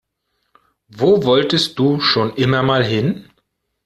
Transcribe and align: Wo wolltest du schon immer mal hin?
Wo 0.87 1.25
wolltest 1.25 1.77
du 1.77 1.99
schon 1.99 2.33
immer 2.33 2.63
mal 2.63 2.83
hin? 2.83 3.29